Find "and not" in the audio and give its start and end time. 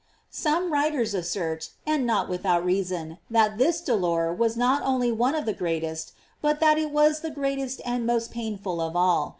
1.85-2.27